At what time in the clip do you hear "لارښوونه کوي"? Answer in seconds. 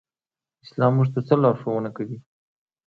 1.41-2.17